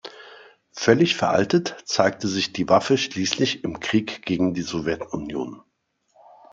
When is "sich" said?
2.27-2.53